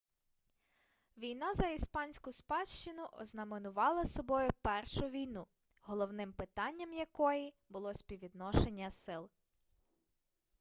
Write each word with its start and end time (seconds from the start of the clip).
війна 1.17 1.53
за 1.53 1.67
іспанську 1.67 2.31
спадщину 2.31 3.05
ознаменувала 3.11 4.05
собою 4.05 4.49
першу 4.61 5.07
війну 5.07 5.47
головним 5.81 6.33
питанням 6.33 6.93
якої 6.93 7.53
було 7.69 7.93
співвідношення 7.93 8.91
сил 8.91 9.29